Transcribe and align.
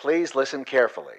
Please 0.00 0.34
listen 0.34 0.64
carefully. 0.64 1.16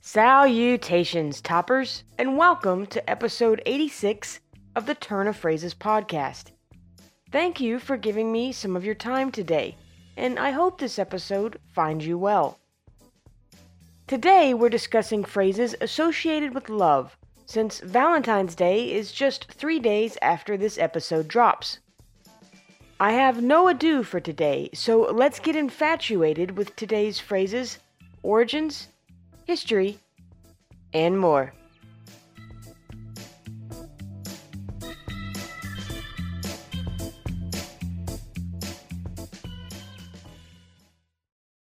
Salutations, 0.00 1.42
toppers, 1.42 2.04
and 2.16 2.38
welcome 2.38 2.86
to 2.86 3.10
episode 3.10 3.60
86 3.66 4.40
of 4.74 4.86
the 4.86 4.94
Turn 4.94 5.28
of 5.28 5.36
Phrases 5.36 5.74
podcast. 5.74 6.52
Thank 7.30 7.60
you 7.60 7.78
for 7.78 7.98
giving 7.98 8.32
me 8.32 8.50
some 8.50 8.76
of 8.76 8.86
your 8.86 8.94
time 8.94 9.30
today, 9.30 9.76
and 10.16 10.38
I 10.38 10.52
hope 10.52 10.80
this 10.80 10.98
episode 10.98 11.60
finds 11.74 12.06
you 12.06 12.16
well. 12.16 12.58
Today, 14.06 14.54
we're 14.54 14.70
discussing 14.70 15.22
phrases 15.22 15.76
associated 15.82 16.54
with 16.54 16.70
love, 16.70 17.17
since 17.48 17.80
Valentine's 17.80 18.54
Day 18.54 18.92
is 18.92 19.10
just 19.10 19.50
three 19.50 19.78
days 19.78 20.18
after 20.20 20.58
this 20.58 20.76
episode 20.76 21.28
drops. 21.28 21.78
I 23.00 23.12
have 23.12 23.42
no 23.42 23.68
ado 23.68 24.02
for 24.02 24.20
today, 24.20 24.68
so 24.74 25.00
let's 25.00 25.40
get 25.40 25.56
infatuated 25.56 26.58
with 26.58 26.76
today's 26.76 27.18
phrases, 27.18 27.78
origins, 28.22 28.88
history, 29.46 29.98
and 30.92 31.18
more. 31.18 31.54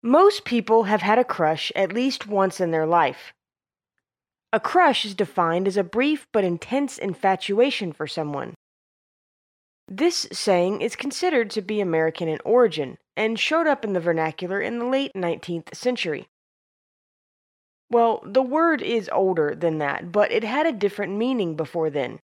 Most 0.04 0.44
people 0.44 0.84
have 0.84 1.02
had 1.02 1.18
a 1.18 1.24
crush 1.24 1.72
at 1.78 1.94
least 1.94 2.28
once 2.28 2.60
in 2.60 2.72
their 2.72 2.86
life. 2.86 3.34
A 4.54 4.60
crush 4.60 5.04
is 5.04 5.14
defined 5.14 5.68
as 5.68 5.76
a 5.76 5.84
brief 5.84 6.28
but 6.32 6.46
intense 6.46 6.98
infatuation 6.98 7.92
for 7.92 8.08
someone. 8.08 8.54
This 9.90 10.28
saying 10.32 10.82
is 10.82 10.96
considered 10.96 11.50
to 11.52 11.62
be 11.62 11.82
American 11.82 12.28
in 12.28 12.40
origin 12.46 12.98
and 13.16 13.40
showed 13.40 13.68
up 13.68 13.84
in 13.84 13.94
the 13.94 14.00
vernacular 14.00 14.62
in 14.62 14.80
the 14.80 14.86
late 14.86 15.14
19th 15.14 15.76
century. 15.76 16.28
Well, 17.90 18.22
the 18.26 18.42
word 18.42 18.82
is 18.82 19.10
older 19.14 19.56
than 19.56 19.78
that, 19.80 20.12
but 20.12 20.32
it 20.32 20.44
had 20.44 20.66
a 20.66 20.72
different 20.72 21.16
meaning 21.16 21.56
before 21.56 21.90
then. 21.90 22.20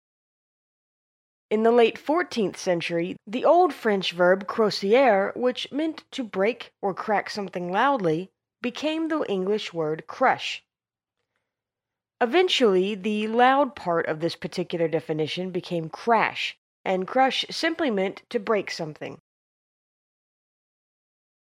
In 1.51 1.63
the 1.63 1.73
late 1.73 1.97
14th 1.97 2.57
century, 2.57 3.17
the 3.27 3.45
old 3.45 3.73
French 3.73 4.13
verb 4.13 4.47
croisière, 4.47 5.35
which 5.37 5.73
meant 5.73 6.05
to 6.13 6.23
break 6.23 6.73
or 6.83 6.95
crack 6.95 7.31
something 7.31 7.73
loudly, 7.73 8.29
became 8.61 9.09
the 9.09 9.25
English 9.29 9.73
word 9.73 10.05
crush. 10.07 10.63
Eventually, 12.21 12.97
the 12.97 13.29
loud 13.29 13.77
part 13.77 14.07
of 14.07 14.21
this 14.21 14.35
particular 14.35 14.89
definition 14.89 15.51
became 15.51 15.89
crash, 15.89 16.57
and 16.85 17.07
crush 17.07 17.45
simply 17.51 17.91
meant 17.91 18.23
to 18.31 18.41
break 18.41 18.71
something. 18.71 19.21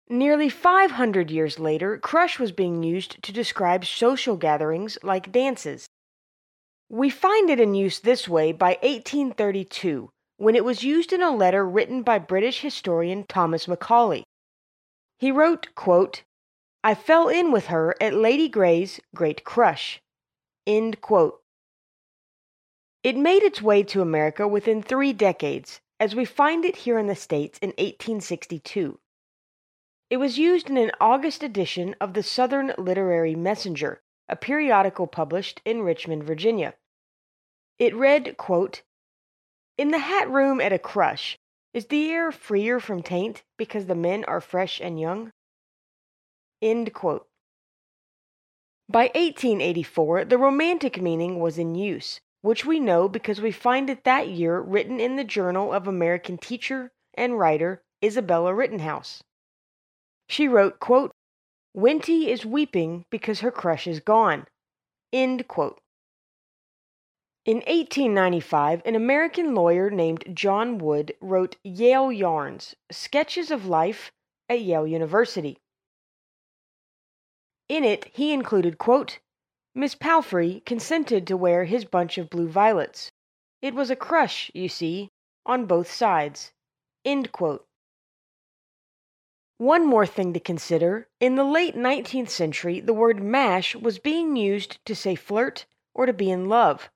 Nearly 0.10 0.50
500 0.50 1.30
years 1.30 1.60
later, 1.60 1.98
crush 1.98 2.40
was 2.40 2.52
being 2.52 2.84
used 2.84 3.22
to 3.22 3.32
describe 3.32 3.86
social 3.86 4.36
gatherings 4.36 4.98
like 5.04 5.32
dances. 5.32 5.88
We 6.90 7.12
find 7.12 7.50
it 7.52 7.60
in 7.60 7.76
use 7.76 8.00
this 8.00 8.28
way 8.28 8.52
by 8.52 8.80
1832, 8.82 10.10
when 10.38 10.56
it 10.56 10.66
was 10.66 10.84
used 10.84 11.14
in 11.14 11.22
a 11.22 11.30
letter 11.30 11.64
written 11.64 12.02
by 12.02 12.18
British 12.18 12.62
historian 12.62 13.24
Thomas 13.26 13.68
Macaulay. 13.68 14.24
He 15.20 15.32
wrote, 15.32 15.68
quote, 15.76 16.24
I 16.84 16.96
fell 16.96 17.30
in 17.30 17.52
with 17.52 17.68
her 17.68 17.96
at 18.02 18.16
Lady 18.16 18.50
Grey's 18.50 19.00
great 19.14 19.44
crush. 19.44 20.02
End 20.70 21.02
quote. 21.02 21.42
It 23.02 23.18
made 23.18 23.42
its 23.42 23.60
way 23.60 23.82
to 23.82 24.04
America 24.04 24.48
within 24.48 24.84
three 24.84 25.14
decades, 25.14 25.82
as 26.00 26.14
we 26.14 26.26
find 26.26 26.64
it 26.64 26.76
here 26.76 27.00
in 27.00 27.08
the 27.08 27.16
States 27.16 27.58
in 27.58 27.70
1862. 27.70 29.00
It 30.12 30.18
was 30.18 30.38
used 30.38 30.70
in 30.70 30.78
an 30.78 30.92
August 31.02 31.42
edition 31.42 31.96
of 32.00 32.14
the 32.14 32.22
Southern 32.22 32.72
Literary 32.78 33.34
Messenger, 33.34 34.04
a 34.28 34.36
periodical 34.36 35.08
published 35.08 35.60
in 35.66 35.82
Richmond, 35.82 36.24
Virginia. 36.24 36.76
It 37.80 37.96
read, 37.96 38.38
quote, 38.38 38.84
In 39.76 39.90
the 39.90 39.98
hat 39.98 40.30
room 40.30 40.62
at 40.62 40.72
a 40.72 40.78
crush, 40.78 41.40
is 41.74 41.88
the 41.88 42.12
air 42.12 42.32
freer 42.32 42.80
from 42.80 43.02
taint 43.02 43.42
because 43.58 43.88
the 43.88 43.96
men 43.96 44.24
are 44.26 44.40
fresh 44.40 44.80
and 44.80 45.00
young? 45.00 45.32
End 46.62 46.94
quote. 46.94 47.29
By 48.92 49.12
1884, 49.14 50.26
the 50.26 50.40
romantic 50.40 51.00
meaning 51.00 51.40
was 51.40 51.60
in 51.60 51.76
use, 51.76 52.20
which 52.42 52.66
we 52.66 52.80
know 52.80 53.08
because 53.08 53.40
we 53.40 53.52
find 53.52 53.88
it 53.88 54.04
that 54.04 54.30
year 54.30 54.60
written 54.60 55.00
in 55.00 55.16
the 55.16 55.24
Journal 55.24 55.72
of 55.72 55.88
American 55.88 56.40
teacher 56.40 56.92
and 57.14 57.38
writer 57.38 57.84
Isabella 58.04 58.52
Rittenhouse. 58.52 59.22
She 60.28 60.48
wrote, 60.48 60.80
quote, 60.80 61.12
Winty 61.78 62.30
is 62.30 62.48
weeping 62.48 63.06
because 63.12 63.42
her 63.42 63.52
crush 63.52 63.86
is 63.86 64.00
gone. 64.00 64.48
End 65.14 65.48
quote. 65.48 65.80
In 67.46 67.58
1895, 67.58 68.82
an 68.86 68.96
American 68.96 69.54
lawyer 69.54 69.92
named 69.92 70.36
John 70.36 70.80
Wood 70.80 71.14
wrote 71.22 71.58
Yale 71.64 72.12
Yarns, 72.12 72.76
Sketches 72.92 73.52
of 73.52 73.68
Life 73.68 74.12
at 74.50 74.62
Yale 74.62 74.88
University. 74.88 75.60
In 77.70 77.84
it, 77.84 78.06
he 78.12 78.34
included, 78.34 78.80
quote, 78.80 79.20
Miss 79.76 79.94
Palfrey 79.94 80.64
consented 80.66 81.28
to 81.28 81.38
wear 81.38 81.66
his 81.66 81.86
bunch 81.86 82.18
of 82.18 82.30
blue 82.30 82.50
violets. 82.50 83.12
It 83.62 83.76
was 83.76 83.92
a 83.92 83.96
crush, 83.96 84.50
you 84.56 84.68
see, 84.68 85.12
on 85.46 85.68
both 85.68 85.92
sides. 85.92 86.52
End 87.06 87.32
quote. 87.32 87.68
One 89.60 89.86
more 89.86 90.08
thing 90.08 90.34
to 90.34 90.40
consider 90.40 91.10
in 91.20 91.36
the 91.36 91.44
late 91.44 91.76
19th 91.76 92.30
century, 92.30 92.80
the 92.80 92.94
word 92.94 93.22
mash 93.22 93.76
was 93.76 94.00
being 94.00 94.36
used 94.36 94.84
to 94.86 94.96
say 94.96 95.14
flirt 95.14 95.68
or 95.94 96.08
to 96.08 96.14
be 96.14 96.32
in 96.32 96.50
love. 96.50 96.90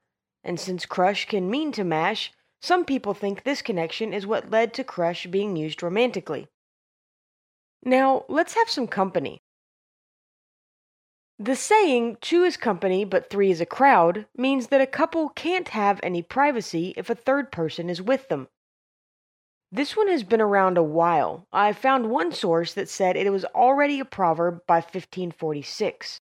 And 0.44 0.59
since 0.59 0.88
crush 0.88 1.28
can 1.28 1.51
mean 1.51 1.72
to 1.73 1.84
mash, 1.84 2.31
some 2.61 2.84
people 2.84 3.13
think 3.13 3.44
this 3.44 3.61
connection 3.61 4.13
is 4.13 4.25
what 4.25 4.50
led 4.50 4.73
to 4.73 4.84
crush 4.84 5.28
being 5.28 5.55
used 5.55 5.84
romantically. 5.84 6.47
Now, 7.84 8.25
let's 8.28 8.55
have 8.55 8.69
some 8.69 8.88
company. 8.88 9.43
The 11.40 11.56
saying, 11.56 12.18
two 12.22 12.44
is 12.44 12.58
company 12.58 13.04
but 13.06 13.30
three 13.30 13.50
is 13.50 13.60
a 13.60 13.66
crowd, 13.66 14.28
means 14.38 14.68
that 14.68 14.82
a 14.82 14.86
couple 14.86 15.30
can't 15.30 15.70
have 15.70 16.00
any 16.04 16.22
privacy 16.22 16.94
if 16.96 17.10
a 17.10 17.16
third 17.16 17.52
person 17.52 17.90
is 17.90 18.00
with 18.00 18.30
them. 18.30 18.50
This 19.72 19.98
one 19.98 20.10
has 20.10 20.24
been 20.24 20.42
around 20.42 20.78
a 20.78 20.84
while. 20.84 21.48
I 21.52 21.74
found 21.74 22.12
one 22.12 22.34
source 22.34 22.76
that 22.76 22.88
said 22.88 23.18
it 23.18 23.32
was 23.32 23.46
already 23.46 24.00
a 24.00 24.06
proverb 24.06 24.62
by 24.68 24.76
1546. 24.76 26.22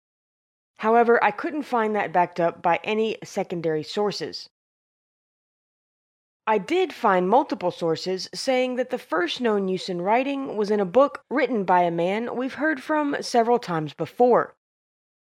However, 0.77 1.25
I 1.25 1.31
couldn't 1.31 1.63
find 1.63 1.97
that 1.97 2.13
backed 2.13 2.39
up 2.39 2.61
by 2.61 2.79
any 2.85 3.17
secondary 3.25 3.83
sources. 3.83 4.51
I 6.47 6.59
did 6.59 6.93
find 6.93 7.31
multiple 7.31 7.71
sources 7.71 8.29
saying 8.35 8.77
that 8.77 8.91
the 8.91 8.99
first 8.99 9.41
known 9.41 9.69
use 9.69 9.89
in 9.89 10.03
writing 10.03 10.59
was 10.59 10.71
in 10.71 10.81
a 10.81 10.85
book 10.85 11.25
written 11.31 11.65
by 11.65 11.81
a 11.85 11.91
man 11.91 12.37
we've 12.37 12.55
heard 12.55 12.83
from 12.83 13.17
several 13.23 13.59
times 13.59 13.95
before 13.95 14.55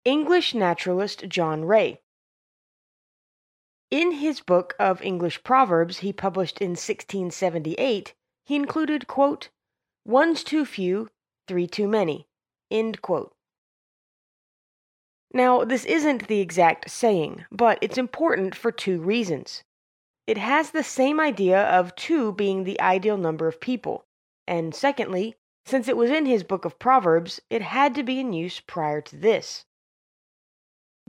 English 0.04 0.56
naturalist 0.56 1.28
John 1.28 1.64
Ray. 1.64 2.02
In 3.92 4.14
his 4.14 4.42
book 4.42 4.74
of 4.80 5.00
English 5.04 5.44
Proverbs 5.44 6.00
he 6.00 6.12
published 6.12 6.60
in 6.60 6.72
1678, 6.72 8.16
he 8.44 8.56
included, 8.56 9.06
quote, 9.06 9.50
One's 10.04 10.44
too 10.44 10.66
few, 10.66 11.12
three 11.48 11.68
too 11.68 11.88
many. 11.88 12.28
End 12.72 13.04
quote. 13.04 13.36
Now, 15.34 15.64
this 15.64 15.86
isn't 15.86 16.28
the 16.28 16.40
exact 16.40 16.90
saying, 16.90 17.46
but 17.52 17.78
it's 17.80 18.00
important 18.00 18.56
for 18.56 18.72
two 18.72 19.00
reasons. 19.02 19.64
It 20.26 20.40
has 20.40 20.72
the 20.72 20.84
same 20.84 21.20
idea 21.20 21.62
of 21.62 21.96
two 21.96 22.32
being 22.32 22.64
the 22.64 22.82
ideal 22.82 23.18
number 23.18 23.48
of 23.48 23.62
people, 23.62 24.06
and 24.48 24.74
secondly, 24.74 25.36
since 25.66 25.88
it 25.88 25.96
was 25.96 26.10
in 26.10 26.26
his 26.26 26.44
book 26.44 26.66
of 26.66 26.80
Proverbs, 26.80 27.40
it 27.52 27.62
had 27.62 27.94
to 27.94 28.04
be 28.04 28.20
in 28.20 28.34
use 28.34 28.60
prior 28.60 29.00
to 29.02 29.16
this. 29.16 29.66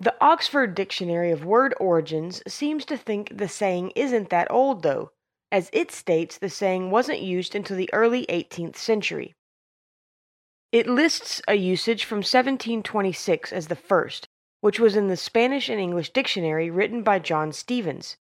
The 0.02 0.16
Oxford 0.20 0.74
Dictionary 0.74 1.30
of 1.30 1.44
Word 1.44 1.74
Origins 1.78 2.42
seems 2.48 2.84
to 2.86 2.96
think 2.96 3.38
the 3.38 3.46
saying 3.46 3.92
isn't 3.94 4.30
that 4.30 4.50
old, 4.50 4.82
though, 4.82 5.12
as 5.52 5.70
it 5.72 5.92
states 5.92 6.36
the 6.36 6.50
saying 6.50 6.90
wasn't 6.90 7.20
used 7.20 7.54
until 7.54 7.76
the 7.76 7.88
early 7.92 8.26
18th 8.26 8.74
century. 8.74 9.36
It 10.72 10.88
lists 10.88 11.40
a 11.46 11.54
usage 11.54 12.04
from 12.04 12.16
1726 12.16 13.52
as 13.52 13.68
the 13.68 13.76
first, 13.76 14.26
which 14.60 14.80
was 14.80 14.96
in 14.96 15.06
the 15.06 15.16
Spanish 15.16 15.68
and 15.68 15.80
English 15.80 16.10
dictionary 16.10 16.68
written 16.68 17.04
by 17.04 17.20
John 17.20 17.52
Stevens, 17.52 18.16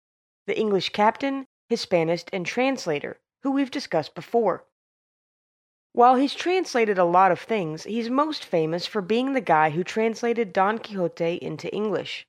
the 0.47 0.57
English 0.57 0.89
captain, 0.89 1.45
Hispanist, 1.69 2.31
and 2.33 2.43
translator, 2.43 3.19
who 3.43 3.51
we've 3.51 3.69
discussed 3.69 4.15
before. 4.15 4.65
While 5.93 6.15
he's 6.15 6.35
translated 6.35 6.97
a 6.97 7.05
lot 7.05 7.31
of 7.31 7.39
things, 7.39 7.83
he's 7.83 8.09
most 8.09 8.45
famous 8.45 8.85
for 8.85 9.01
being 9.01 9.33
the 9.33 9.41
guy 9.41 9.71
who 9.71 9.83
translated 9.83 10.53
Don 10.53 10.77
Quixote 10.77 11.39
into 11.41 11.73
English. 11.73 12.27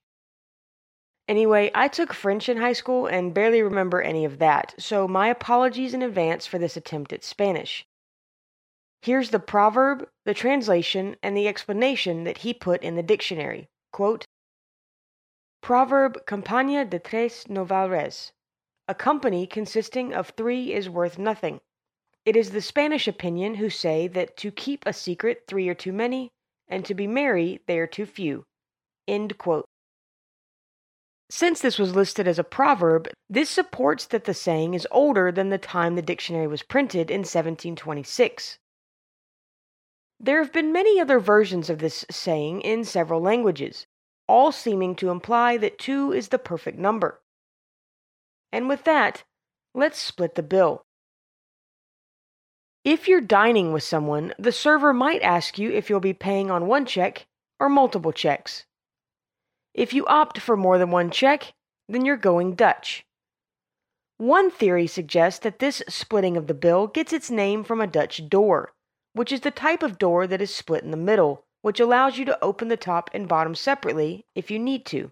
Anyway, 1.28 1.70
I 1.74 1.88
took 1.88 2.14
French 2.14 2.48
in 2.48 2.56
high 2.56 2.72
school 2.72 3.06
and 3.06 3.34
barely 3.34 3.60
remember 3.60 4.00
any 4.00 4.24
of 4.24 4.38
that, 4.38 4.74
so 4.78 5.06
my 5.06 5.28
apologies 5.28 5.92
in 5.92 6.02
advance 6.02 6.46
for 6.46 6.58
this 6.58 6.76
attempt 6.76 7.12
at 7.12 7.22
Spanish. 7.22 7.86
Here's 9.02 9.30
the 9.30 9.38
proverb, 9.38 10.08
the 10.24 10.34
translation, 10.34 11.16
and 11.22 11.36
the 11.36 11.46
explanation 11.46 12.24
that 12.24 12.38
he 12.38 12.54
put 12.54 12.82
in 12.82 12.96
the 12.96 13.02
dictionary. 13.02 13.68
Quote, 13.92 14.24
Proverb 15.60 16.24
Campaña 16.24 16.88
de 16.88 16.98
tres 16.98 17.46
no 17.48 17.64
val 17.64 17.90
res. 17.90 18.32
A 18.88 18.94
company 18.94 19.46
consisting 19.46 20.14
of 20.14 20.30
three 20.30 20.72
is 20.72 20.88
worth 20.88 21.18
nothing. 21.18 21.60
It 22.28 22.36
is 22.36 22.50
the 22.50 22.60
Spanish 22.60 23.08
opinion 23.08 23.54
who 23.54 23.70
say 23.70 24.06
that 24.08 24.36
to 24.36 24.50
keep 24.50 24.84
a 24.84 24.92
secret 24.92 25.44
three 25.48 25.66
are 25.70 25.74
too 25.74 25.94
many, 25.94 26.28
and 26.68 26.84
to 26.84 26.92
be 26.92 27.06
merry 27.06 27.62
they 27.66 27.78
are 27.78 27.86
too 27.86 28.04
few. 28.04 28.44
Since 31.30 31.62
this 31.62 31.78
was 31.78 31.96
listed 31.96 32.28
as 32.28 32.38
a 32.38 32.44
proverb, 32.44 33.08
this 33.30 33.48
supports 33.48 34.04
that 34.08 34.24
the 34.24 34.34
saying 34.34 34.74
is 34.74 34.86
older 34.90 35.32
than 35.32 35.48
the 35.48 35.56
time 35.56 35.94
the 35.94 36.02
dictionary 36.02 36.46
was 36.46 36.62
printed 36.62 37.10
in 37.10 37.20
1726. 37.20 38.58
There 40.20 40.42
have 40.42 40.52
been 40.52 40.70
many 40.70 41.00
other 41.00 41.20
versions 41.20 41.70
of 41.70 41.78
this 41.78 42.04
saying 42.10 42.60
in 42.60 42.84
several 42.84 43.22
languages, 43.22 43.86
all 44.26 44.52
seeming 44.52 44.94
to 44.96 45.08
imply 45.08 45.56
that 45.56 45.78
two 45.78 46.12
is 46.12 46.28
the 46.28 46.38
perfect 46.38 46.78
number. 46.78 47.22
And 48.52 48.68
with 48.68 48.84
that, 48.84 49.24
let's 49.74 49.98
split 49.98 50.34
the 50.34 50.42
bill. 50.42 50.84
If 52.84 53.08
you're 53.08 53.20
dining 53.20 53.72
with 53.72 53.82
someone, 53.82 54.32
the 54.38 54.52
server 54.52 54.92
might 54.92 55.22
ask 55.22 55.58
you 55.58 55.70
if 55.70 55.90
you'll 55.90 56.00
be 56.00 56.14
paying 56.14 56.50
on 56.50 56.66
one 56.66 56.86
check 56.86 57.26
or 57.58 57.68
multiple 57.68 58.12
checks. 58.12 58.64
If 59.74 59.92
you 59.92 60.06
opt 60.06 60.38
for 60.38 60.56
more 60.56 60.78
than 60.78 60.90
one 60.90 61.10
check, 61.10 61.54
then 61.88 62.04
you're 62.04 62.16
going 62.16 62.54
Dutch. 62.54 63.04
One 64.16 64.50
theory 64.50 64.86
suggests 64.86 65.40
that 65.40 65.58
this 65.58 65.82
splitting 65.88 66.36
of 66.36 66.46
the 66.46 66.54
bill 66.54 66.86
gets 66.86 67.12
its 67.12 67.30
name 67.30 67.62
from 67.62 67.80
a 67.80 67.86
Dutch 67.86 68.28
door, 68.28 68.72
which 69.12 69.32
is 69.32 69.40
the 69.40 69.50
type 69.50 69.82
of 69.82 69.98
door 69.98 70.26
that 70.26 70.42
is 70.42 70.54
split 70.54 70.82
in 70.82 70.90
the 70.90 70.96
middle, 70.96 71.44
which 71.62 71.80
allows 71.80 72.18
you 72.18 72.24
to 72.24 72.42
open 72.42 72.68
the 72.68 72.76
top 72.76 73.10
and 73.12 73.28
bottom 73.28 73.54
separately 73.54 74.24
if 74.34 74.50
you 74.50 74.58
need 74.58 74.84
to. 74.86 75.10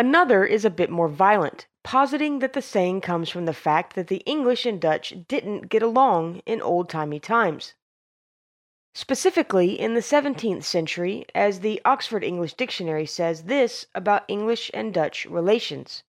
Another 0.00 0.46
is 0.46 0.64
a 0.64 0.70
bit 0.70 0.88
more 0.88 1.08
violent, 1.08 1.66
positing 1.82 2.38
that 2.38 2.54
the 2.54 2.62
saying 2.62 3.02
comes 3.02 3.28
from 3.28 3.44
the 3.44 3.52
fact 3.52 3.94
that 3.94 4.06
the 4.06 4.22
English 4.24 4.64
and 4.64 4.80
Dutch 4.80 5.12
didn't 5.28 5.68
get 5.68 5.82
along 5.82 6.40
in 6.46 6.62
old 6.62 6.88
timey 6.88 7.20
times. 7.20 7.74
Specifically, 8.94 9.78
in 9.78 9.92
the 9.92 10.00
17th 10.00 10.64
century, 10.64 11.26
as 11.34 11.60
the 11.60 11.82
Oxford 11.84 12.24
English 12.24 12.54
Dictionary 12.54 13.04
says 13.04 13.42
this 13.42 13.84
about 13.94 14.24
English 14.26 14.70
and 14.72 14.94
Dutch 14.94 15.26
relations 15.26 16.02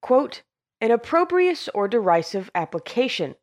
quote, 0.00 0.40
An 0.80 0.90
opprobrious 0.90 1.68
or 1.74 1.88
derisive 1.88 2.50
application, 2.54 3.36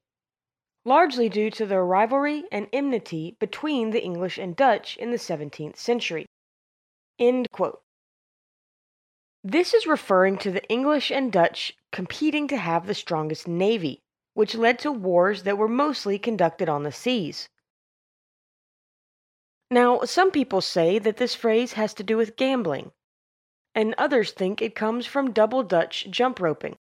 largely 0.83 1.29
due 1.29 1.51
to 1.51 1.67
the 1.67 1.79
rivalry 1.81 2.45
and 2.51 2.67
enmity 2.73 3.37
between 3.39 3.91
the 3.91 4.03
English 4.03 4.39
and 4.39 4.55
Dutch 4.55 4.97
in 4.97 5.11
the 5.11 5.17
17th 5.17 5.77
century. 5.77 6.25
End 7.19 7.51
quote. 7.51 7.83
This 9.43 9.73
is 9.73 9.87
referring 9.87 10.37
to 10.39 10.51
the 10.51 10.67
English 10.67 11.11
and 11.11 11.31
Dutch 11.31 11.77
competing 11.91 12.47
to 12.49 12.57
have 12.57 12.85
the 12.85 12.93
strongest 12.93 13.47
navy, 13.47 14.01
which 14.33 14.55
led 14.55 14.79
to 14.79 14.91
wars 14.91 15.43
that 15.43 15.57
were 15.57 15.69
mostly 15.69 16.19
conducted 16.19 16.67
on 16.67 16.83
the 16.83 16.91
seas. 16.91 17.47
Now, 19.71 20.01
some 20.01 20.31
people 20.31 20.61
say 20.61 20.99
that 20.99 21.17
this 21.17 21.35
phrase 21.35 21.73
has 21.73 21.93
to 21.95 22.03
do 22.03 22.17
with 22.17 22.35
gambling, 22.35 22.91
and 23.73 23.95
others 23.97 24.31
think 24.31 24.61
it 24.61 24.75
comes 24.75 25.05
from 25.05 25.31
double 25.31 25.63
Dutch 25.63 26.07
jump 26.09 26.39
roping. 26.39 26.77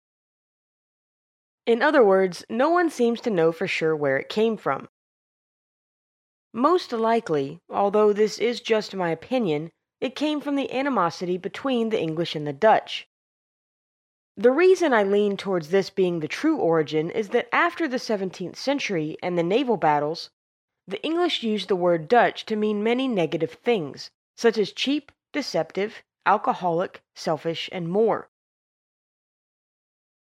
In 1.64 1.80
other 1.80 2.04
words, 2.04 2.44
no 2.50 2.70
one 2.70 2.90
seems 2.90 3.20
to 3.22 3.30
know 3.30 3.52
for 3.52 3.68
sure 3.68 3.94
where 3.94 4.18
it 4.18 4.28
came 4.28 4.56
from. 4.56 4.88
Most 6.52 6.92
likely, 6.92 7.60
although 7.70 8.12
this 8.12 8.38
is 8.38 8.60
just 8.60 8.94
my 8.94 9.10
opinion, 9.10 9.70
it 10.02 10.16
came 10.16 10.40
from 10.40 10.56
the 10.56 10.72
animosity 10.72 11.38
between 11.38 11.90
the 11.90 12.00
English 12.00 12.34
and 12.34 12.44
the 12.44 12.52
Dutch. 12.52 13.08
The 14.36 14.50
reason 14.50 14.92
I 14.92 15.04
lean 15.04 15.36
towards 15.36 15.70
this 15.70 15.90
being 15.90 16.18
the 16.18 16.26
true 16.26 16.56
origin 16.56 17.08
is 17.08 17.28
that 17.28 17.48
after 17.54 17.86
the 17.86 17.98
17th 17.98 18.56
century 18.56 19.16
and 19.22 19.38
the 19.38 19.44
naval 19.44 19.76
battles, 19.76 20.30
the 20.88 21.00
English 21.04 21.44
used 21.44 21.68
the 21.68 21.76
word 21.76 22.08
Dutch 22.08 22.44
to 22.46 22.56
mean 22.56 22.82
many 22.82 23.06
negative 23.06 23.52
things, 23.52 24.10
such 24.36 24.58
as 24.58 24.72
cheap, 24.72 25.12
deceptive, 25.32 26.02
alcoholic, 26.26 27.00
selfish, 27.14 27.68
and 27.70 27.88
more. 27.88 28.28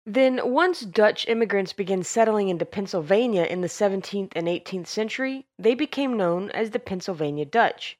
Then, 0.04 0.52
once 0.52 0.82
Dutch 0.82 1.26
immigrants 1.28 1.72
began 1.72 2.02
settling 2.02 2.50
into 2.50 2.66
Pennsylvania 2.66 3.44
in 3.44 3.62
the 3.62 3.68
17th 3.68 4.32
and 4.36 4.48
18th 4.48 4.88
century, 4.88 5.46
they 5.58 5.74
became 5.74 6.18
known 6.18 6.50
as 6.50 6.72
the 6.72 6.78
Pennsylvania 6.78 7.46
Dutch. 7.46 7.98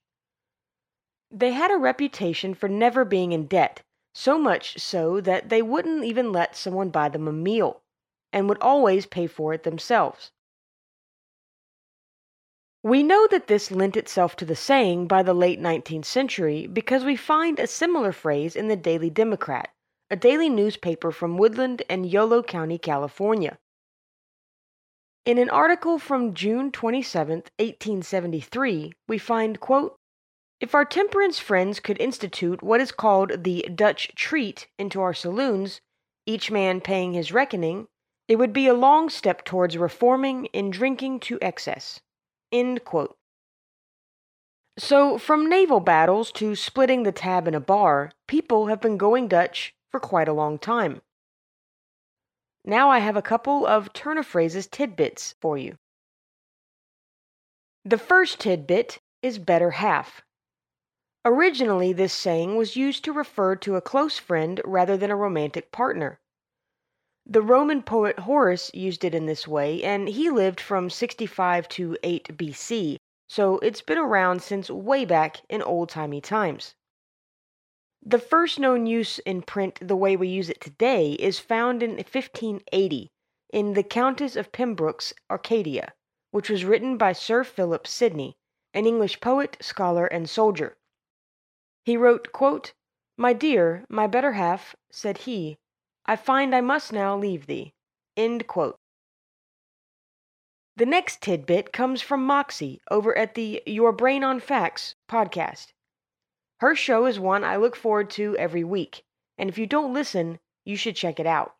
They 1.34 1.52
had 1.52 1.70
a 1.70 1.79
reputation 1.79 2.52
for 2.52 2.69
never 2.69 3.06
being 3.06 3.32
in 3.32 3.46
debt, 3.46 3.82
so 4.12 4.38
much 4.38 4.79
so 4.79 5.19
that 5.23 5.49
they 5.49 5.62
wouldn't 5.62 6.05
even 6.05 6.31
let 6.31 6.55
someone 6.55 6.90
buy 6.90 7.08
them 7.08 7.26
a 7.26 7.32
meal, 7.32 7.81
and 8.34 8.50
would 8.50 8.61
always 8.61 9.06
pay 9.06 9.26
for 9.26 9.55
it 9.55 9.62
themselves. 9.62 10.31
We 12.82 13.02
know 13.02 13.26
that 13.29 13.46
this 13.46 13.70
lent 13.70 13.96
itself 13.96 14.37
to 14.37 14.44
the 14.44 14.56
saying 14.56 15.06
by 15.06 15.23
the 15.23 15.32
late 15.32 15.58
19th 15.58 16.05
century 16.05 16.67
because 16.67 17.02
we 17.02 17.17
find 17.17 17.58
a 17.58 17.67
similar 17.67 18.12
phrase 18.12 18.55
in 18.55 18.69
the 18.69 18.76
Daily 18.76 19.08
Democrat, 19.08 19.73
a 20.11 20.17
daily 20.17 20.50
newspaper 20.50 21.11
from 21.11 21.38
Woodland 21.38 21.82
and 21.88 22.05
Yolo 22.05 22.43
County, 22.43 22.76
California. 22.76 23.58
In 25.25 25.38
an 25.38 25.49
article 25.49 25.99
from 25.99 26.35
June 26.35 26.73
27, 26.73 27.44
1873, 27.58 28.93
we 29.08 29.17
find, 29.17 29.61
quote, 29.61 29.96
If 30.62 30.76
our 30.76 30.85
temperance 30.85 31.41
friends 31.41 31.81
could 31.81 32.00
institute 32.00 32.62
what 32.62 32.81
is 32.81 32.93
called 32.93 33.43
the 33.43 33.62
Dutch 33.75 34.12
treat 34.14 34.69
into 34.79 35.00
our 35.00 35.12
saloons, 35.12 35.81
each 36.25 36.53
man 36.53 36.81
paying 36.81 37.14
his 37.14 37.32
reckoning, 37.32 37.88
it 38.29 38.37
would 38.37 38.53
be 38.53 38.69
a 38.69 38.73
long 38.73 39.11
step 39.11 39.44
towards 39.44 39.76
reforming 39.76 40.47
in 40.47 40.70
drinking 40.70 41.19
to 41.26 41.41
excess. 41.43 42.00
So, 44.79 45.19
from 45.19 45.49
naval 45.49 45.81
battles 45.81 46.31
to 46.32 46.55
splitting 46.55 47.03
the 47.03 47.11
tab 47.11 47.49
in 47.49 47.56
a 47.56 47.61
bar, 47.61 48.12
people 48.29 48.69
have 48.69 48.81
been 48.81 48.97
going 48.97 49.26
Dutch 49.26 49.75
for 49.91 49.99
quite 49.99 50.29
a 50.29 50.32
long 50.32 50.61
time. 50.61 51.03
Now 52.64 52.88
I 52.88 53.00
have 53.00 53.17
a 53.17 53.20
couple 53.20 53.66
of 53.66 53.92
turn 53.92 54.16
of 54.16 54.28
phrases 54.28 54.69
tidbits 54.69 55.35
for 55.40 55.59
you. 55.59 55.76
The 57.85 57.99
first 57.99 58.38
tidbit 58.38 59.00
is 59.23 59.40
better 59.40 59.73
half. 59.73 60.23
Originally, 61.25 61.93
this 61.93 62.12
saying 62.12 62.57
was 62.57 62.75
used 62.75 63.05
to 63.05 63.12
refer 63.12 63.55
to 63.55 63.76
a 63.76 63.81
close 63.81 64.19
friend 64.19 64.61
rather 64.64 64.97
than 64.97 65.11
a 65.11 65.17
romantic 65.17 65.71
partner. 65.71 66.19
The 67.25 67.43
Roman 67.43 67.85
poet 67.85 68.19
Horace 68.19 68.73
used 68.75 69.05
it 69.05 69.14
in 69.14 69.26
this 69.26 69.47
way, 69.47 69.85
and 69.85 70.09
he 70.09 70.31
lived 70.31 70.61
from 70.61 70.91
65 70.91 71.69
to 71.69 71.97
8 72.02 72.37
BC, 72.37 72.97
so 73.29 73.59
it's 73.61 73.83
been 73.83 73.99
around 73.99 74.43
since 74.43 74.69
way 74.69 75.05
back 75.05 75.43
in 75.49 75.62
old 75.62 75.91
timey 75.91 76.21
times. 76.21 76.75
The 78.02 78.19
first 78.19 78.59
known 78.59 78.87
use 78.87 79.21
in 79.21 79.43
print 79.43 79.79
the 79.81 79.95
way 79.95 80.17
we 80.17 80.26
use 80.26 80.50
it 80.50 80.61
today 80.61 81.12
is 81.12 81.38
found 81.38 81.85
in 81.85 81.93
1580 81.93 83.12
in 83.52 83.75
The 83.75 83.85
Countess 83.85 84.35
of 84.35 84.50
Pembroke's 84.50 85.14
Arcadia, 85.31 85.95
which 86.33 86.50
was 86.50 86.64
written 86.64 86.97
by 86.97 87.12
Sir 87.12 87.45
Philip 87.45 87.87
Sidney, 87.87 88.35
an 88.75 88.87
English 88.87 89.21
poet, 89.21 89.57
scholar, 89.61 90.07
and 90.07 90.29
soldier. 90.29 90.76
He 91.84 91.96
wrote, 91.96 92.32
quote, 92.32 92.74
My 93.16 93.32
dear, 93.32 93.84
my 93.88 94.06
better 94.06 94.32
half, 94.32 94.76
said 94.90 95.18
he, 95.18 95.58
I 96.06 96.16
find 96.16 96.54
I 96.54 96.60
must 96.60 96.92
now 96.92 97.16
leave 97.16 97.46
thee. 97.46 97.74
End 98.16 98.46
quote. 98.46 98.78
The 100.76 100.86
next 100.86 101.20
tidbit 101.20 101.72
comes 101.72 102.00
from 102.00 102.24
Moxie 102.24 102.80
over 102.90 103.16
at 103.16 103.34
the 103.34 103.62
Your 103.66 103.92
Brain 103.92 104.24
on 104.24 104.40
Facts 104.40 104.94
podcast. 105.08 105.72
Her 106.60 106.74
show 106.74 107.06
is 107.06 107.18
one 107.18 107.44
I 107.44 107.56
look 107.56 107.76
forward 107.76 108.10
to 108.10 108.36
every 108.36 108.64
week, 108.64 109.04
and 109.36 109.50
if 109.50 109.58
you 109.58 109.66
don't 109.66 109.92
listen, 109.92 110.38
you 110.64 110.76
should 110.76 110.96
check 110.96 111.18
it 111.18 111.26
out. 111.26 111.56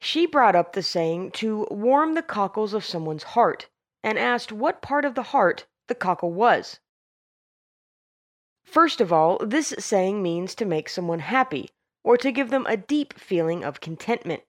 She 0.00 0.26
brought 0.26 0.54
up 0.54 0.72
the 0.72 0.82
saying 0.82 1.32
to 1.32 1.66
warm 1.70 2.14
the 2.14 2.22
cockles 2.22 2.72
of 2.72 2.84
someone's 2.84 3.22
heart 3.22 3.68
and 4.02 4.18
asked 4.18 4.52
what 4.52 4.82
part 4.82 5.04
of 5.04 5.14
the 5.14 5.24
heart 5.24 5.66
the 5.88 5.94
cockle 5.94 6.32
was. 6.32 6.78
First 8.70 9.00
of 9.00 9.12
all, 9.12 9.38
this 9.38 9.74
saying 9.80 10.22
means 10.22 10.54
to 10.54 10.64
make 10.64 10.88
someone 10.88 11.18
happy 11.18 11.70
or 12.04 12.16
to 12.16 12.30
give 12.30 12.50
them 12.50 12.66
a 12.66 12.76
deep 12.76 13.18
feeling 13.18 13.64
of 13.64 13.80
contentment. 13.80 14.44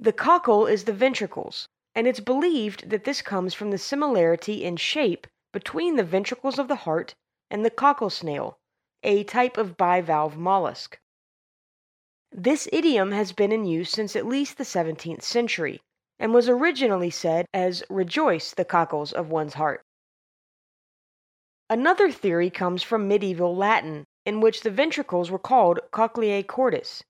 The 0.00 0.14
cockle 0.14 0.66
is 0.66 0.84
the 0.84 0.94
ventricles, 0.94 1.68
and 1.94 2.06
it's 2.06 2.20
believed 2.20 2.88
that 2.88 3.04
this 3.04 3.20
comes 3.20 3.52
from 3.52 3.70
the 3.70 3.76
similarity 3.76 4.64
in 4.64 4.78
shape 4.78 5.26
between 5.52 5.96
the 5.96 6.02
ventricles 6.02 6.58
of 6.58 6.66
the 6.66 6.76
heart 6.88 7.14
and 7.50 7.62
the 7.62 7.70
cockle 7.70 8.08
snail, 8.08 8.56
a 9.02 9.22
type 9.24 9.58
of 9.58 9.76
bivalve 9.76 10.38
mollusk. 10.38 10.98
This 12.32 12.66
idiom 12.72 13.12
has 13.12 13.32
been 13.32 13.52
in 13.52 13.66
use 13.66 13.90
since 13.90 14.16
at 14.16 14.24
least 14.24 14.56
the 14.56 14.64
17th 14.64 15.22
century, 15.22 15.82
and 16.18 16.32
was 16.32 16.48
originally 16.48 17.10
said 17.10 17.44
as 17.52 17.84
rejoice 17.90 18.54
the 18.54 18.64
cockles 18.64 19.12
of 19.12 19.28
one's 19.28 19.54
heart. 19.54 19.84
Another 21.74 22.08
theory 22.08 22.50
comes 22.50 22.84
from 22.84 23.08
medieval 23.08 23.56
Latin, 23.56 24.06
in 24.24 24.40
which 24.40 24.60
the 24.60 24.70
ventricles 24.70 25.28
were 25.28 25.40
called 25.40 25.80
cochleae 25.90 26.46
cordis, 26.46 27.02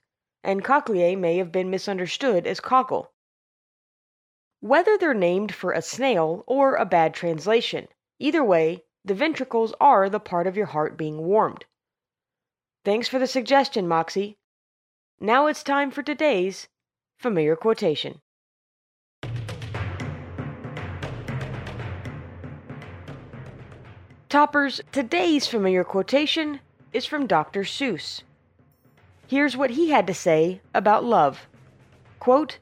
and 0.42 0.64
cochleae 0.64 1.18
may 1.18 1.36
have 1.36 1.52
been 1.52 1.68
misunderstood 1.68 2.46
as 2.46 2.60
cockle. 2.60 3.12
Whether 4.60 4.96
they're 4.96 5.12
named 5.12 5.54
for 5.54 5.72
a 5.72 5.82
snail 5.82 6.44
or 6.46 6.76
a 6.76 6.86
bad 6.86 7.12
translation, 7.12 7.88
either 8.18 8.42
way, 8.42 8.86
the 9.04 9.12
ventricles 9.12 9.74
are 9.82 10.08
the 10.08 10.18
part 10.18 10.46
of 10.46 10.56
your 10.56 10.72
heart 10.72 10.96
being 10.96 11.18
warmed. 11.18 11.66
Thanks 12.86 13.06
for 13.06 13.18
the 13.18 13.26
suggestion, 13.26 13.86
Moxie. 13.86 14.38
Now 15.20 15.46
it's 15.46 15.62
time 15.62 15.90
for 15.90 16.02
today's 16.02 16.68
familiar 17.18 17.54
quotation. 17.54 18.22
Toppers, 24.34 24.80
today's 24.90 25.46
familiar 25.46 25.84
quotation 25.84 26.58
is 26.92 27.06
from 27.06 27.28
Dr. 27.28 27.62
Seuss. 27.62 28.22
Here's 29.28 29.56
what 29.56 29.70
he 29.70 29.90
had 29.90 30.08
to 30.08 30.12
say 30.12 30.60
about 30.74 31.04
love. 31.04 31.46
Quote, 32.18 32.58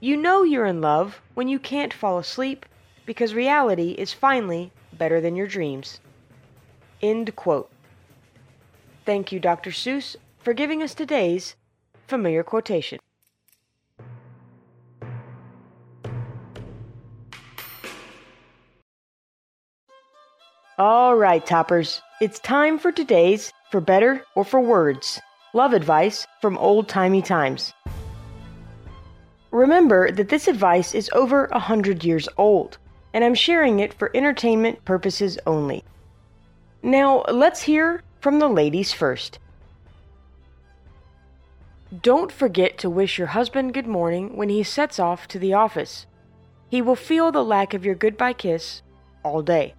You 0.00 0.16
know 0.16 0.42
you're 0.42 0.66
in 0.66 0.80
love 0.80 1.20
when 1.34 1.46
you 1.46 1.60
can't 1.60 1.94
fall 1.94 2.18
asleep 2.18 2.66
because 3.06 3.34
reality 3.34 3.92
is 3.92 4.12
finally 4.12 4.72
better 4.92 5.20
than 5.20 5.36
your 5.36 5.46
dreams. 5.46 6.00
End 7.00 7.36
quote. 7.36 7.70
Thank 9.06 9.30
you, 9.30 9.38
Dr. 9.38 9.70
Seuss, 9.70 10.16
for 10.40 10.52
giving 10.52 10.82
us 10.82 10.92
today's 10.92 11.54
familiar 12.08 12.42
quotation. 12.42 12.98
All 20.80 21.14
right, 21.14 21.44
toppers, 21.44 22.00
it's 22.22 22.38
time 22.38 22.78
for 22.78 22.90
today's 22.90 23.52
For 23.70 23.82
Better 23.82 24.24
or 24.34 24.44
for 24.44 24.62
Words 24.62 25.20
love 25.52 25.74
advice 25.74 26.26
from 26.40 26.56
old 26.56 26.88
timey 26.88 27.20
times. 27.20 27.74
Remember 29.50 30.10
that 30.10 30.30
this 30.30 30.48
advice 30.48 30.94
is 30.94 31.10
over 31.12 31.50
a 31.52 31.58
hundred 31.58 32.02
years 32.02 32.30
old, 32.38 32.78
and 33.12 33.22
I'm 33.22 33.34
sharing 33.34 33.80
it 33.80 33.92
for 33.92 34.10
entertainment 34.16 34.82
purposes 34.86 35.38
only. 35.46 35.84
Now, 36.82 37.24
let's 37.28 37.60
hear 37.60 38.02
from 38.22 38.38
the 38.38 38.48
ladies 38.48 38.90
first. 38.90 39.38
Don't 42.00 42.32
forget 42.32 42.78
to 42.78 42.88
wish 42.88 43.18
your 43.18 43.26
husband 43.26 43.74
good 43.74 43.86
morning 43.86 44.34
when 44.34 44.48
he 44.48 44.62
sets 44.62 44.98
off 44.98 45.28
to 45.28 45.38
the 45.38 45.52
office. 45.52 46.06
He 46.70 46.80
will 46.80 46.96
feel 46.96 47.30
the 47.30 47.44
lack 47.44 47.74
of 47.74 47.84
your 47.84 47.94
goodbye 47.94 48.32
kiss 48.32 48.80
all 49.22 49.42
day. 49.42 49.74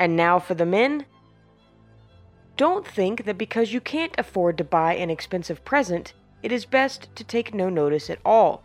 And 0.00 0.16
now 0.16 0.38
for 0.38 0.54
the 0.54 0.64
men. 0.64 1.04
Don't 2.56 2.86
think 2.86 3.26
that 3.26 3.36
because 3.36 3.74
you 3.74 3.82
can't 3.82 4.14
afford 4.16 4.56
to 4.56 4.64
buy 4.64 4.94
an 4.94 5.10
expensive 5.10 5.62
present, 5.62 6.14
it 6.42 6.50
is 6.50 6.64
best 6.64 7.14
to 7.16 7.22
take 7.22 7.52
no 7.52 7.68
notice 7.68 8.08
at 8.08 8.18
all. 8.24 8.62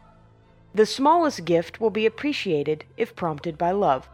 The 0.73 0.85
smallest 0.85 1.43
gift 1.43 1.81
will 1.81 1.89
be 1.89 2.05
appreciated 2.05 2.85
if 2.95 3.17
prompted 3.17 3.57
by 3.57 3.71
love. 3.71 4.07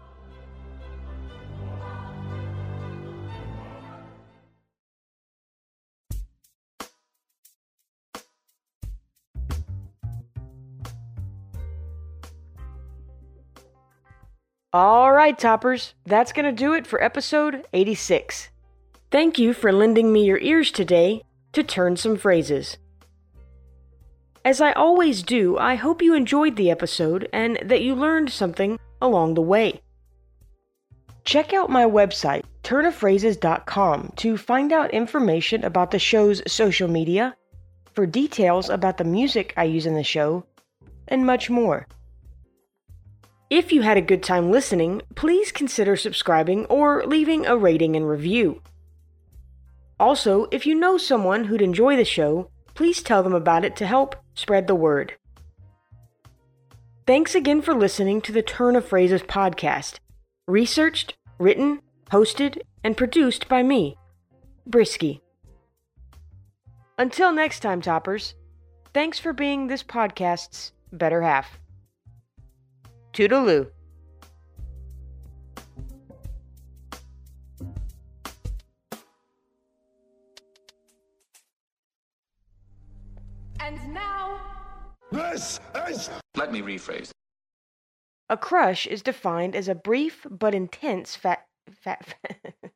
All 14.74 15.12
right, 15.12 15.38
toppers, 15.38 15.96
that's 16.06 16.32
going 16.32 16.46
to 16.46 16.54
do 16.54 16.72
it 16.72 16.88
for 16.88 17.04
episode 17.04 17.68
86. 17.74 18.48
Thank 19.12 19.38
you 19.38 19.54
for 19.54 19.74
lending 19.74 20.13
me 20.13 20.24
your 20.24 20.40
ears 20.40 20.72
today 20.72 21.24
to 21.51 21.62
turn 21.62 21.98
some 21.98 22.16
phrases. 22.16 22.78
As 24.46 24.62
I 24.62 24.72
always 24.72 25.24
do, 25.24 25.58
I 25.58 25.75
hope 25.75 26.01
you 26.01 26.13
enjoyed 26.13 26.56
the 26.56 26.72
episode 26.72 27.28
and 27.34 27.60
that 27.62 27.82
you 27.82 27.96
learned 27.96 28.30
something 28.30 28.80
along 29.01 29.34
the 29.34 29.42
way. 29.42 29.82
Check 31.25 31.51
out 31.51 31.70
my 31.70 31.84
website, 31.84 32.46
turnofphrases.com, 32.63 34.13
to 34.16 34.38
find 34.38 34.72
out 34.72 34.92
information 34.92 35.66
about 35.66 35.92
the 35.92 36.00
show's 36.00 36.42
social 36.48 36.88
media, 36.88 37.36
for 37.94 38.06
details 38.06 38.70
about 38.70 38.98
the 38.98 39.04
music 39.04 39.54
I 39.58 39.66
use 39.66 39.86
in 39.86 39.96
the 39.96 40.04
show, 40.04 40.46
and 41.10 41.25
much 41.25 41.50
more. 41.50 41.88
If 43.51 43.74
you 43.74 43.81
had 43.81 43.98
a 43.98 44.01
good 44.01 44.24
time 44.24 44.50
listening, 44.50 45.01
please 45.13 45.51
consider 45.51 45.98
subscribing 45.98 46.65
or 46.67 47.03
leaving 47.05 47.46
a 47.46 47.58
rating 47.58 47.98
and 47.98 48.08
review. 48.08 48.62
Also, 50.00 50.48
if 50.51 50.65
you 50.65 50.74
know 50.74 50.98
someone 50.98 51.43
who'd 51.43 51.62
enjoy 51.62 51.98
the 51.98 52.05
show, 52.05 52.50
please 52.75 53.03
tell 53.03 53.22
them 53.24 53.34
about 53.34 53.65
it 53.65 53.75
to 53.75 53.86
help 53.86 54.15
spread 54.36 54.67
the 54.67 54.74
word. 54.74 55.15
Thanks 57.05 57.36
again 57.36 57.62
for 57.62 57.74
listening 57.74 58.22
to 58.22 58.31
the 58.31 58.41
Turn 58.41 58.77
of 58.77 58.86
Phrases 58.86 59.22
podcast, 59.22 60.00
researched, 60.48 61.17
written, 61.38 61.81
hosted, 62.10 62.62
and 62.86 62.96
produced 62.96 63.50
by 63.50 63.63
me, 63.63 63.98
Brisky. 64.70 65.20
Until 66.98 67.34
next 67.34 67.60
time, 67.60 67.81
Toppers, 67.81 68.34
thanks 68.93 69.20
for 69.20 69.34
being 69.34 69.67
this 69.67 69.84
podcast's 69.84 70.72
better 70.93 71.22
half. 71.22 71.61
Toodaloo. 73.13 73.70
And 83.60 83.94
now. 83.94 84.39
This 85.12 85.60
is. 85.89 86.10
Let 86.36 86.51
me 86.51 86.62
rephrase. 86.62 87.12
A 88.30 88.38
crush 88.38 88.88
is 88.88 89.01
defined 89.01 89.58
as 89.58 89.68
a 89.68 89.75
brief 89.75 90.25
but 90.30 90.56
intense 90.56 91.18
fat. 91.18 91.46
fat 91.70 92.15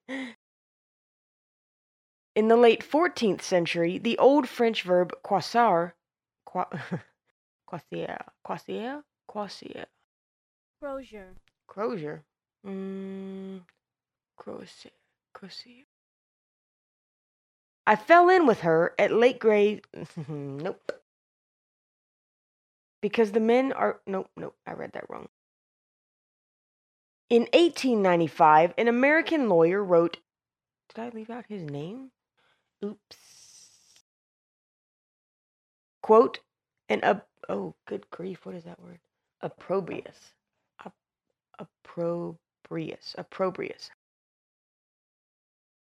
In 2.36 2.50
the 2.50 2.58
late 2.58 2.84
14th 2.84 3.42
century, 3.42 3.98
the 3.98 4.18
old 4.18 4.50
French 4.50 4.84
verb 4.84 5.14
croissar, 5.24 5.94
croisière, 6.46 8.26
croisière, 8.46 9.04
croisière, 9.30 9.86
Crozier. 10.86 11.34
crozier, 11.66 12.24
mm, 12.64 13.60
croisière, 14.38 14.92
croisière. 15.34 15.88
I 17.88 17.96
fell 17.96 18.30
in 18.30 18.46
with 18.46 18.60
her 18.60 18.94
at 19.00 19.12
late 19.12 19.40
grade. 19.40 19.82
nope. 20.28 20.92
Because 23.02 23.32
the 23.32 23.40
men 23.40 23.74
are. 23.74 24.00
Nope, 24.06 24.30
nope, 24.38 24.56
I 24.68 24.74
read 24.74 24.92
that 24.94 25.10
wrong. 25.10 25.28
In 27.32 27.48
1895, 27.54 28.76
an 28.78 28.88
American 28.88 29.50
lawyer 29.50 29.84
wrote. 29.84 30.18
Did 30.94 31.02
I 31.02 31.10
leave 31.10 31.32
out 31.32 31.46
his 31.50 31.64
name? 31.64 32.12
Oops. 32.84 33.18
Quote, 36.04 36.42
an 36.90 37.04
up. 37.04 37.28
Oh, 37.50 37.74
good 37.88 38.08
grief, 38.12 38.46
what 38.46 38.54
is 38.54 38.66
that 38.66 38.80
word? 38.80 39.00
Opprobrious. 39.42 40.36
Op- 41.60 41.70
opprobrious. 41.96 43.16
Opprobrious. 43.18 43.90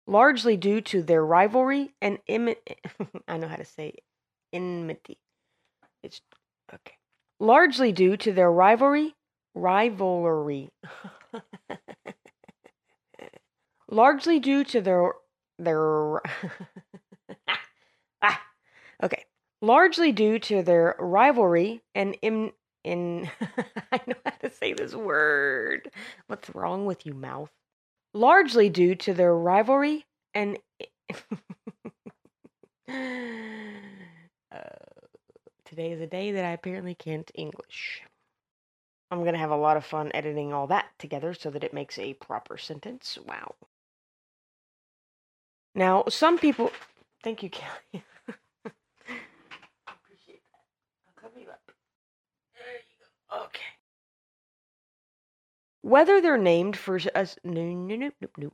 Largely 0.07 0.57
due 0.57 0.81
to 0.83 1.03
their 1.03 1.25
rivalry 1.25 1.95
and 2.01 2.19
imi- 2.29 2.57
I 3.29 3.39
know 3.39 3.49
how 3.49 3.57
to 3.57 3.65
say 3.65 3.95
enmity. 4.53 5.19
It's 6.03 6.21
okay. 6.73 6.97
Largely 7.41 7.93
due 7.93 8.17
to 8.19 8.33
their 8.33 8.53
rivalry, 8.53 9.15
rivalry. 9.55 10.71
Largely 13.91 14.41
due 14.41 14.65
to 14.65 14.81
their 14.81 15.13
their 15.59 16.21
ah, 18.23 18.43
okay. 19.03 19.25
Largely 19.63 20.13
due 20.13 20.39
to 20.41 20.63
their 20.63 20.97
rivalry 20.99 21.83
and 21.95 22.17
in 22.21 22.53
in 22.85 23.31
I 23.93 24.01
know 24.07 24.15
how 24.25 24.33
to 24.43 24.51
say 24.51 24.73
this 24.75 24.95
word. 24.95 25.91
What's 26.29 26.55
wrong 26.55 26.87
with 26.87 27.05
you, 27.07 27.15
mouth? 27.15 27.51
Largely 28.15 28.71
due 28.71 28.95
to 28.97 29.15
their 29.15 29.35
rivalry 29.35 30.07
and 30.35 30.59
uh, 32.89 32.89
today 35.65 35.93
is 35.93 36.01
a 36.01 36.07
day 36.07 36.33
that 36.33 36.45
I 36.45 36.51
apparently 36.53 36.95
can't 36.95 37.31
English. 37.35 38.03
I'm 39.11 39.21
going 39.21 39.33
to 39.35 39.39
have 39.39 39.51
a 39.53 39.57
lot 39.57 39.77
of 39.77 39.85
fun 39.87 40.11
editing 40.15 40.53
all 40.53 40.67
that 40.69 40.87
together 40.99 41.35
so 41.35 41.51
that 41.51 41.65
it 41.65 41.73
makes 41.75 41.99
a 41.99 42.15
proper 42.15 42.57
sentence. 42.59 43.19
Wow. 43.27 43.55
Now, 45.75 46.05
some 46.09 46.39
people. 46.39 46.71
Thank 47.23 47.43
you, 47.43 47.51
Kelly. 47.51 47.71
Appreciate 49.87 50.43
that. 50.53 50.65
I'll 51.07 51.23
cover 51.23 51.41
you 51.41 51.49
up. 51.51 51.61
There 52.55 52.75
you 52.75 53.07
go. 53.31 53.45
Okay. 53.47 53.63
Whether 55.85 56.21
they're 56.21 56.37
named 56.37 56.77
for 56.77 56.99
us. 57.15 57.39
No, 57.45 57.63
no, 57.63 57.97
no, 57.97 58.11
no, 58.21 58.29
no. 58.39 58.53